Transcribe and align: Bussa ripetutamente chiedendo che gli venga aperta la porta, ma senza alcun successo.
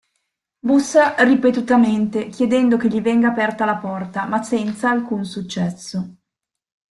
Bussa 0.63 1.13
ripetutamente 1.23 2.29
chiedendo 2.29 2.75
che 2.75 2.87
gli 2.87 3.01
venga 3.01 3.27
aperta 3.27 3.65
la 3.65 3.77
porta, 3.77 4.25
ma 4.25 4.41
senza 4.41 4.89
alcun 4.89 5.25
successo. 5.25 6.15